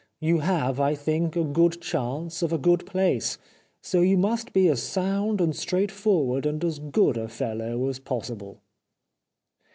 [0.19, 3.37] You have, I think, a good chance of a good place,
[3.83, 8.61] so you must be as sound and straightforward and as good a fellow as possible."